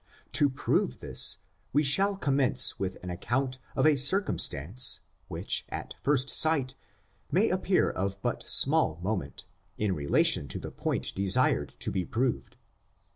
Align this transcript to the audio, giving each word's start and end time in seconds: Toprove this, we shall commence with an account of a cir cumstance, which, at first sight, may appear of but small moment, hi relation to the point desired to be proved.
Toprove 0.31 0.99
this, 0.99 1.37
we 1.73 1.83
shall 1.83 2.17
commence 2.17 2.79
with 2.79 2.97
an 3.03 3.11
account 3.11 3.59
of 3.75 3.85
a 3.85 3.97
cir 3.97 4.23
cumstance, 4.23 4.97
which, 5.27 5.63
at 5.69 5.93
first 6.01 6.27
sight, 6.29 6.73
may 7.31 7.51
appear 7.51 7.87
of 7.91 8.19
but 8.23 8.41
small 8.49 8.99
moment, 9.03 9.45
hi 9.79 9.85
relation 9.89 10.47
to 10.47 10.57
the 10.57 10.71
point 10.71 11.13
desired 11.13 11.75
to 11.77 11.91
be 11.91 12.03
proved. 12.03 12.55